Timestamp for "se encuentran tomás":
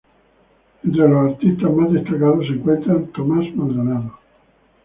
2.47-3.55